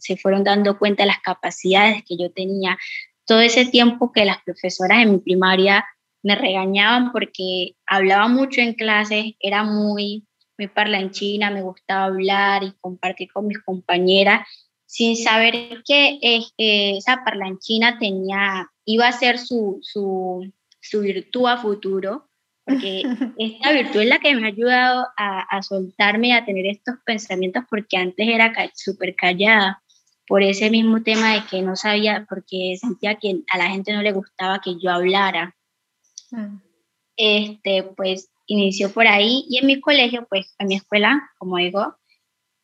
[0.00, 2.76] se, fueron dando cuenta de las capacidades que yo tenía.
[3.26, 5.84] Todo ese tiempo que las profesoras en mi primaria
[6.22, 10.26] me regañaban porque hablaba mucho en clases, era muy
[10.58, 14.46] muy parlanchina, me gustaba hablar y compartir con mis compañeras,
[14.86, 21.56] sin saber que eh, esa parlanchina tenía, iba a ser su, su, su virtud a
[21.56, 22.28] futuro,
[22.64, 23.02] porque
[23.38, 26.96] esta virtud es la que me ha ayudado a, a soltarme y a tener estos
[27.04, 29.82] pensamientos, porque antes era súper callada
[30.26, 34.02] por ese mismo tema de que no sabía, porque sentía que a la gente no
[34.02, 35.54] le gustaba que yo hablara.
[36.30, 36.58] Mm.
[37.16, 41.96] Este, pues inició por ahí y en mi colegio, pues en mi escuela, como digo,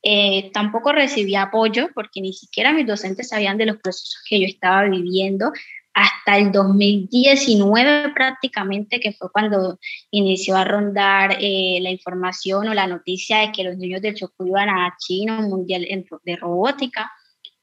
[0.03, 4.47] eh, tampoco recibía apoyo porque ni siquiera mis docentes sabían de los procesos que yo
[4.47, 5.53] estaba viviendo
[5.93, 9.79] hasta el 2019 prácticamente, que fue cuando
[10.11, 14.47] inició a rondar eh, la información o la noticia de que los niños del Chocó
[14.47, 15.87] iban a China, un mundial
[16.25, 17.11] de robótica.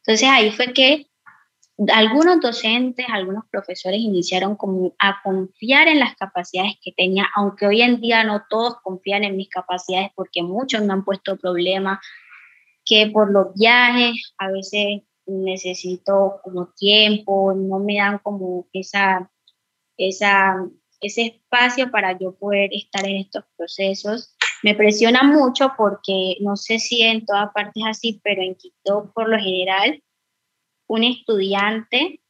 [0.07, 1.07] Entonces ahí fue que
[1.93, 7.81] algunos docentes, algunos profesores iniciaron como a confiar en las capacidades que tenía, aunque hoy
[7.81, 11.99] en día no todos confían en mis capacidades porque muchos me han puesto problemas,
[12.85, 19.29] que por los viajes a veces necesito como tiempo, no me dan como esa,
[19.97, 20.55] esa,
[21.01, 24.36] ese espacio para yo poder estar en estos procesos.
[24.63, 29.29] Me presiona mucho porque no sé si en todas partes así, pero en Quito por
[29.29, 30.03] lo general
[30.87, 32.21] un estudiante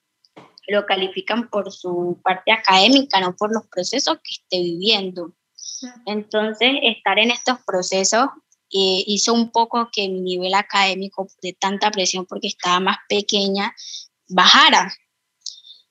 [0.68, 5.34] lo califican por su parte académica, no por los procesos que esté viviendo.
[6.06, 8.28] Entonces, estar en estos procesos
[8.70, 13.74] eh, hizo un poco que mi nivel académico de tanta presión porque estaba más pequeña
[14.28, 14.94] bajara.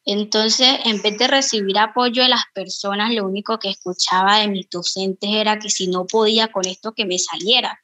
[0.09, 4.71] Entonces, en vez de recibir apoyo de las personas, lo único que escuchaba de mis
[4.71, 7.81] docentes era que si no podía con esto, que me saliera,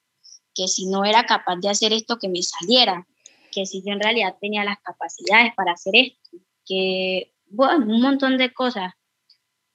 [0.55, 3.07] que si no era capaz de hacer esto, que me saliera
[3.53, 8.39] que si yo en realidad tenía las capacidades para hacer esto, que, bueno, un montón
[8.39, 8.95] de cosas.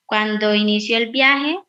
[0.05, 1.59] Cuando inició el viaje,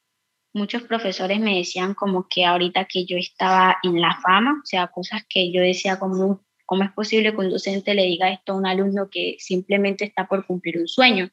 [0.53, 4.89] muchos profesores me decían como que ahorita que yo estaba en la fama, o sea,
[4.89, 8.57] cosas que yo decía como, ¿cómo es posible que un docente le diga esto a
[8.57, 11.31] un alumno que simplemente está por cumplir un sueño?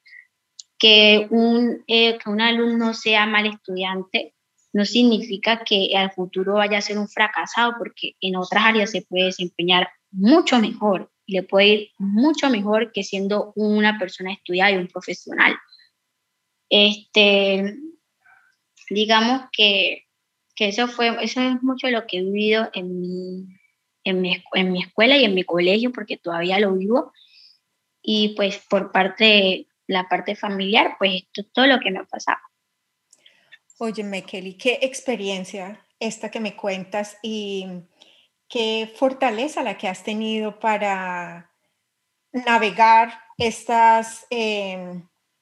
[0.80, 4.34] Que un, eh, que un alumno sea mal estudiante
[4.72, 9.02] no significa que al futuro vaya a ser un fracasado, porque en otras áreas se
[9.02, 14.72] puede desempeñar mucho mejor y le puede ir mucho mejor que siendo una persona estudiada
[14.72, 15.54] y un profesional.
[16.70, 17.78] Este,
[18.90, 20.06] digamos que,
[20.56, 23.48] que eso, fue, eso es mucho lo que he vivido en mi,
[24.06, 27.12] en mi, en mi escuela y en mi colegio, porque todavía lo vivo.
[28.02, 32.06] Y pues por parte, la parte familiar, pues esto es todo lo que me ha
[32.06, 32.38] pasado.
[33.78, 37.68] Oye, Kelly, qué experiencia esta que me cuentas y
[38.48, 41.52] qué fortaleza la que has tenido para
[42.32, 45.02] navegar estas, eh,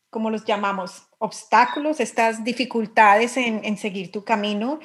[0.09, 1.03] ¿cómo los llamamos?
[1.19, 4.79] Obstáculos, estas dificultades en, seguir tu camino.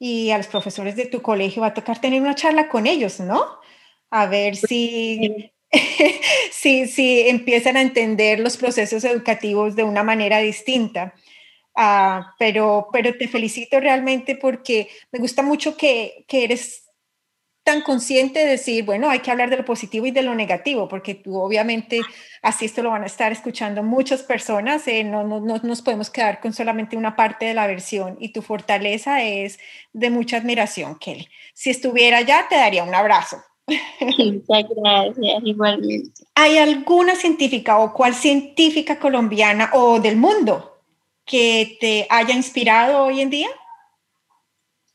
[0.00, 3.20] Y a los profesores de tu colegio va a tocar tener una charla con ellos,
[3.20, 3.60] ¿no?
[4.10, 5.52] A ver si,
[6.50, 11.14] si, si empiezan a entender los procesos educativos de una manera distinta.
[11.76, 16.89] Ah, pero, pero te felicito realmente porque me gusta mucho que, que eres
[17.70, 20.88] tan consciente de decir, bueno, hay que hablar de lo positivo y de lo negativo,
[20.88, 22.00] porque tú obviamente
[22.42, 26.10] así esto lo van a estar escuchando muchas personas, eh, no, no, no, nos podemos
[26.10, 29.60] quedar con solamente una parte de la versión y tu fortaleza es
[29.92, 31.28] de mucha admiración, Kelly.
[31.54, 33.40] Si estuviera allá, te daría un abrazo.
[34.00, 36.24] Muchas gracias, igualmente.
[36.34, 40.82] ¿Hay alguna científica o cual científica colombiana o del mundo
[41.24, 43.48] que te haya inspirado hoy en día?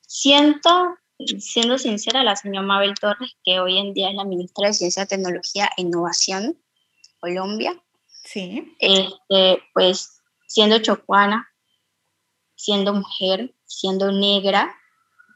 [0.02, 0.98] Siento
[1.40, 5.06] siendo sincera, la señora Mabel Torres, que hoy en día es la ministra de Ciencia,
[5.06, 6.58] Tecnología e Innovación
[7.20, 7.82] Colombia.
[8.24, 8.76] Sí.
[8.80, 11.48] Este, pues siendo chocuana,
[12.56, 14.76] siendo mujer, siendo negra,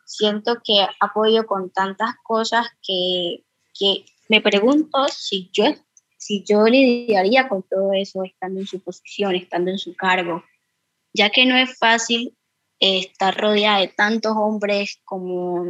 [0.06, 3.46] siento que ha podido con tantas cosas que,
[3.78, 5.66] que me pregunto si yo,
[6.18, 10.44] si yo lidiaría con todo eso estando en su posición, estando en su cargo,
[11.14, 12.36] ya que no es fácil
[12.80, 15.66] estar rodeada de tantos hombres como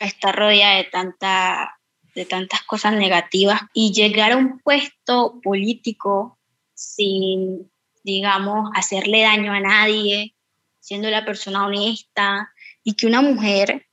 [0.00, 1.78] estar rodeada de, tanta,
[2.14, 6.38] de tantas cosas negativas y llegar a un puesto político
[6.74, 7.70] sin,
[8.04, 10.34] digamos, hacerle daño a nadie,
[10.80, 12.52] siendo la persona honesta
[12.84, 13.86] y que una mujer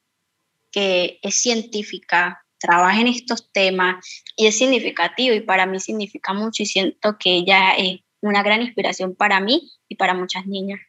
[0.71, 6.63] que es científica trabaje en estos temas y es significativo y para mí significa mucho
[6.63, 10.79] y siento que ella es una gran inspiración para mí y para muchas niñas.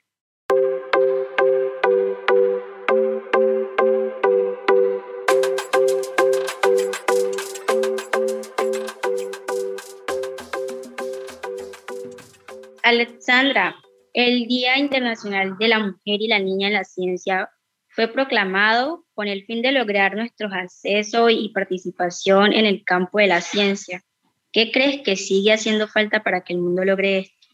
[12.87, 13.75] Alexandra,
[14.13, 17.51] el Día Internacional de la Mujer y la Niña en la Ciencia
[17.89, 23.27] fue proclamado con el fin de lograr nuestro acceso y participación en el campo de
[23.27, 24.05] la ciencia.
[24.53, 27.49] ¿Qué crees que sigue haciendo falta para que el mundo logre esto?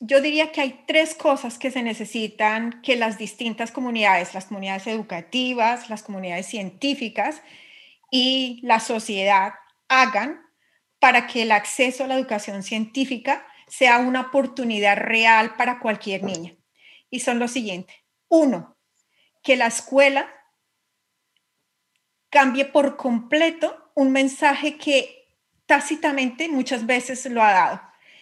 [0.00, 4.88] Yo diría que hay tres cosas que se necesitan que las distintas comunidades, las comunidades
[4.88, 7.40] educativas, las comunidades científicas
[8.10, 9.52] y la sociedad
[9.88, 10.40] hagan
[10.98, 16.54] para que el acceso a la educación científica sea una oportunidad real para cualquier niña.
[17.08, 17.96] Y son los siguientes.
[18.28, 18.76] Uno,
[19.42, 20.28] que la escuela
[22.28, 25.26] cambie por completo un mensaje que
[25.64, 27.80] tácitamente muchas veces lo ha dado.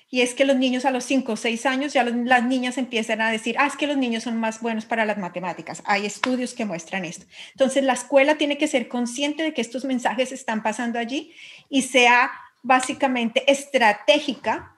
[0.08, 3.20] Y es que los niños a los 5 o 6 años, ya las niñas empiezan
[3.20, 5.82] a decir, ah, es que los niños son más buenos para las matemáticas.
[5.84, 7.26] Hay estudios que muestran esto.
[7.54, 11.34] Entonces, la escuela tiene que ser consciente de que estos mensajes están pasando allí
[11.68, 12.30] y sea
[12.62, 14.76] básicamente estratégica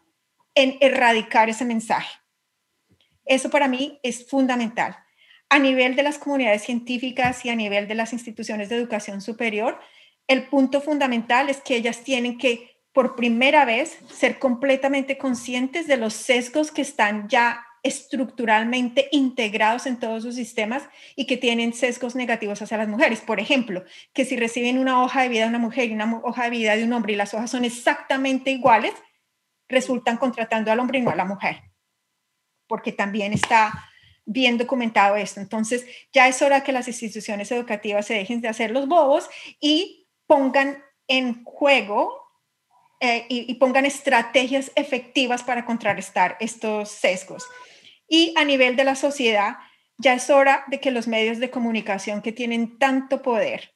[0.54, 2.18] en erradicar ese mensaje.
[3.24, 4.96] Eso para mí es fundamental
[5.52, 9.78] a nivel de las comunidades científicas y a nivel de las instituciones de educación superior,
[10.26, 15.98] el punto fundamental es que ellas tienen que, por primera vez, ser completamente conscientes de
[15.98, 20.84] los sesgos que están ya estructuralmente integrados en todos sus sistemas
[21.16, 23.20] y que tienen sesgos negativos hacia las mujeres.
[23.20, 23.84] Por ejemplo,
[24.14, 26.76] que si reciben una hoja de vida de una mujer y una hoja de vida
[26.76, 28.94] de un hombre y las hojas son exactamente iguales,
[29.72, 31.62] resultan contratando al hombre y no a la mujer,
[32.68, 33.88] porque también está
[34.24, 35.40] bien documentado esto.
[35.40, 40.06] Entonces, ya es hora que las instituciones educativas se dejen de hacer los bobos y
[40.26, 42.22] pongan en juego
[43.00, 47.44] eh, y, pongan estrategias efectivas para contrarrestar estos sesgos.
[48.06, 49.56] Y a nivel de la sociedad,
[49.98, 53.74] ya es hora de que los medios de comunicación que tienen tanto poder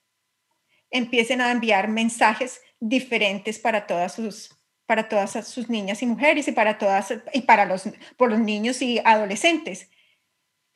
[0.91, 4.56] empiecen a enviar mensajes diferentes para todas sus
[4.87, 8.81] para todas sus niñas y mujeres y para todas y para los por los niños
[8.83, 9.91] y adolescentes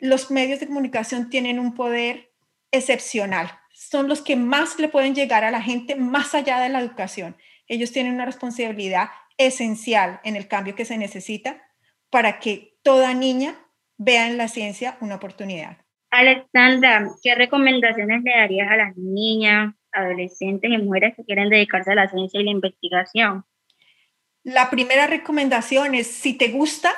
[0.00, 2.32] los medios de comunicación tienen un poder
[2.72, 3.50] excepcional.
[3.72, 7.36] Son los que más le pueden llegar a la gente más allá de la educación.
[7.68, 9.08] Ellos tienen una responsabilidad
[9.38, 11.62] esencial en el cambio que se necesita
[12.11, 13.54] para que toda niña
[13.96, 15.78] vea en la ciencia una oportunidad.
[16.11, 21.94] Alexandra, ¿qué recomendaciones le darías a las niñas, adolescentes y mujeres que quieren dedicarse a
[21.94, 23.44] la ciencia y la investigación?
[24.43, 26.95] La primera recomendación es, si te gusta,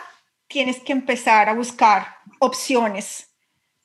[0.46, 2.06] tienes que empezar a buscar
[2.38, 3.28] opciones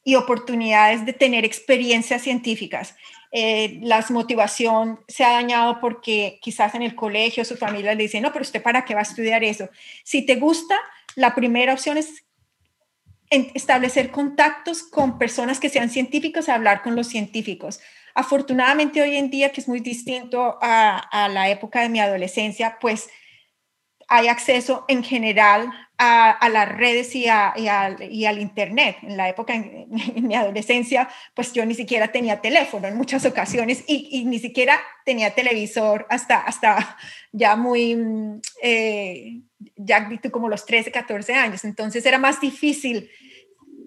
[0.03, 2.95] y oportunidades de tener experiencias científicas.
[3.32, 8.22] Eh, la motivación se ha dañado porque quizás en el colegio su familia le dice,
[8.22, 9.70] no, pero usted para qué va a estudiar eso.
[10.03, 10.80] Si te gusta,
[11.16, 12.24] la primera opción es
[13.30, 17.82] establecer contactos con personas que sean científicos hablar con los científicos.
[18.16, 22.78] Afortunadamente hoy en día, que es muy distinto a, a la época de mi adolescencia,
[22.80, 23.10] pues
[24.08, 28.97] hay acceso en general a, las redes y, al Internet.
[29.01, 29.88] En la época, en,
[30.28, 35.34] mi adolescencia, pues yo ni siquiera tenía teléfono en muchas ocasiones y, ni siquiera tenía
[35.34, 36.97] televisor hasta, hasta
[37.32, 39.41] ya muy, mm, eh,
[39.76, 41.64] ya como los 13, 14 años.
[41.66, 43.10] Entonces era más difícil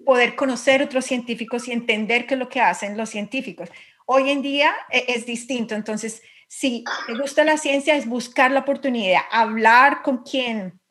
[0.05, 3.69] poder conocer otros científicos y entender qué es lo que hacen los científicos.
[4.05, 6.21] Hoy en día e, es distinto, entonces
[6.53, 10.81] si te gusta la ciencia es buscar la oportunidad, hablar con quien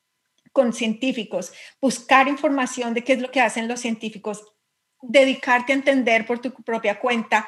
[0.52, 1.52] con científicos,
[1.82, 4.42] buscar información de qué es lo que hacen los científicos,
[5.02, 7.46] dedicarte a entender por tu propia cuenta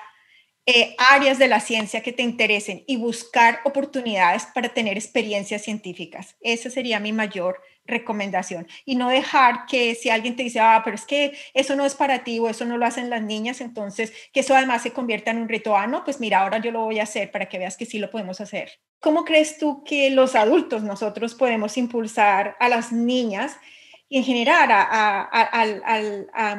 [0.65, 6.37] eh, áreas de la ciencia que te interesen y buscar oportunidades para tener experiencias científicas.
[6.41, 8.69] Esa sería mi mayor recomendación.
[8.85, 11.95] Y no dejar que si alguien te dice, ah, pero es que eso no es
[11.95, 15.33] para ti o eso no lo hacen las niñas, entonces que eso además se convierta
[15.33, 15.77] en un reto.
[15.77, 17.99] Ah, no, pues mira, ahora yo lo voy a hacer para que veas que sí
[17.99, 18.71] lo podemos hacer.
[19.01, 23.57] ¿Cómo crees tú que los adultos, nosotros podemos impulsar a las niñas
[24.09, 26.57] y en general a, a,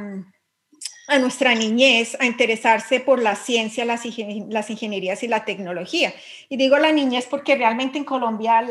[1.20, 4.04] nuestra niñez a interesarse por la ciencia, las,
[4.49, 6.14] las, ingenierías y la tecnología?
[6.49, 8.62] Y digo la niñez porque realmente en Colombia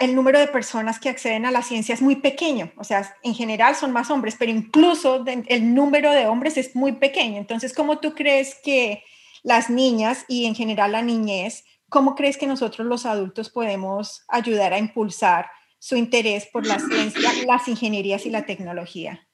[0.00, 2.72] el número de personas que acceden a la ciencia es muy pequeño.
[2.76, 6.92] O sea, en general son más hombres, pero incluso el número de hombres es muy
[6.92, 7.38] pequeño.
[7.38, 9.02] Entonces, ¿cómo tú crees que
[9.42, 14.72] las niñas y en general la niñez ¿Cómo crees que nosotros los adultos podemos ayudar
[14.72, 19.28] a impulsar su interés por la ciencia, las ingenierías y la tecnología?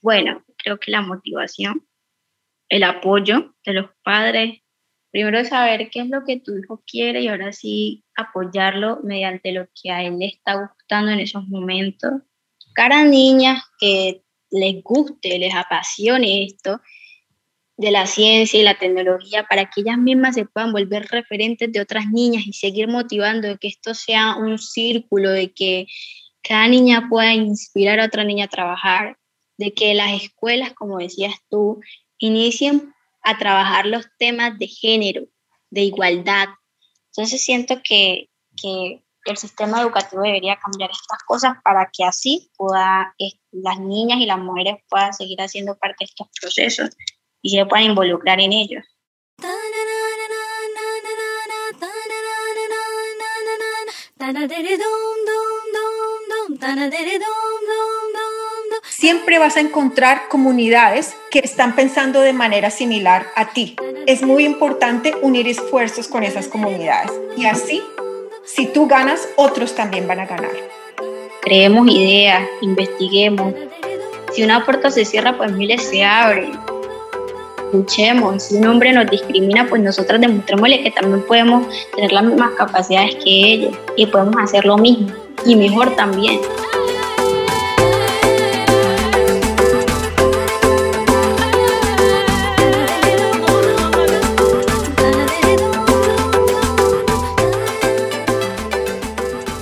[0.00, 1.86] Bueno, creo que la motivación,
[2.68, 4.60] el apoyo de los padres,
[5.10, 9.66] primero saber qué es lo que tu hijo quiere y ahora sí apoyarlo mediante lo
[9.80, 12.12] que a él le está gustando en esos momentos.
[12.74, 16.80] Cada niña que les guste, les apasione esto,
[17.78, 21.80] de la ciencia y la tecnología para que ellas mismas se puedan volver referentes de
[21.80, 25.86] otras niñas y seguir motivando que esto sea un círculo, de que
[26.42, 29.16] cada niña pueda inspirar a otra niña a trabajar,
[29.58, 31.80] de que las escuelas, como decías tú,
[32.16, 35.26] inicien a trabajar los temas de género,
[35.70, 36.48] de igualdad.
[37.12, 43.14] Entonces siento que, que el sistema educativo debería cambiar estas cosas para que así pueda,
[43.50, 46.90] las niñas y las mujeres puedan seguir haciendo parte de estos procesos
[47.42, 48.84] y se puedan involucrar en ellos.
[59.00, 63.76] Siempre vas a encontrar comunidades que están pensando de manera similar a ti.
[64.08, 67.80] Es muy importante unir esfuerzos con esas comunidades y así,
[68.44, 70.50] si tú ganas, otros también van a ganar.
[71.42, 73.54] Creemos ideas, investiguemos.
[74.32, 76.58] Si una puerta se cierra, pues miles se abren.
[77.72, 78.42] Luchemos.
[78.42, 83.14] Si un hombre nos discrimina, pues nosotros demostrémosle que también podemos tener las mismas capacidades
[83.14, 85.12] que ellos y podemos hacer lo mismo
[85.46, 86.40] y mejor también.